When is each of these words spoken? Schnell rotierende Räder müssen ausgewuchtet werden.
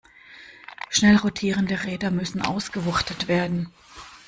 Schnell 0.89 1.15
rotierende 1.17 1.83
Räder 1.83 2.09
müssen 2.09 2.41
ausgewuchtet 2.41 3.27
werden. 3.27 3.71